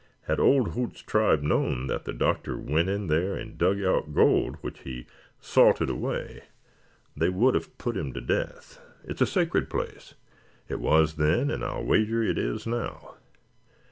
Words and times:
Had 0.23 0.39
Old 0.39 0.69
Hoots' 0.69 1.03
tribe 1.03 1.43
known 1.43 1.85
that 1.85 2.05
the 2.05 2.11
Doctor 2.11 2.57
went 2.57 2.89
in 2.89 3.05
there 3.05 3.35
and 3.35 3.55
dug 3.55 3.79
out 3.83 4.15
gold 4.15 4.55
which 4.61 4.79
he 4.79 5.05
salted 5.39 5.91
away 5.91 6.45
they 7.15 7.29
would 7.29 7.53
have 7.53 7.77
put 7.77 7.95
him 7.95 8.11
to 8.13 8.19
death. 8.19 8.79
It's 9.03 9.21
a 9.21 9.27
sacred 9.27 9.69
place. 9.69 10.15
It 10.67 10.79
was 10.79 11.17
then, 11.17 11.51
and 11.51 11.63
I'll 11.63 11.85
wager 11.85 12.23
it 12.23 12.39
is 12.39 12.65
now. 12.65 13.13